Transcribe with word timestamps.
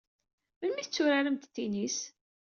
Melmi 0.59 0.79
ay 0.81 0.85
tetturaremt 0.85 1.51
tennis? 1.55 1.97